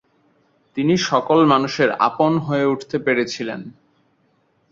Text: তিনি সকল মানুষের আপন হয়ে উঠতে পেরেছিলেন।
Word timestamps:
তিনি 0.77 0.93
সকল 1.09 1.39
মানুষের 1.45 1.89
আপন 2.07 2.31
হয়ে 2.37 2.65
উঠতে 2.65 2.97
পেরেছিলেন। 2.99 3.61